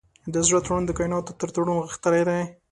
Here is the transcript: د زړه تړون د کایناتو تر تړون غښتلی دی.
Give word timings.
د 0.33 0.35
زړه 0.47 0.59
تړون 0.65 0.83
د 0.85 0.91
کایناتو 0.97 1.31
تر 1.39 1.47
تړون 1.55 1.77
غښتلی 1.85 2.21
دی. 2.29 2.41